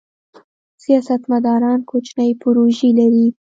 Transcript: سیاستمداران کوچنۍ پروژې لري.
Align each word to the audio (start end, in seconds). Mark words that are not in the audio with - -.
سیاستمداران 0.83 1.79
کوچنۍ 1.89 2.29
پروژې 2.41 2.89
لري. 2.99 3.25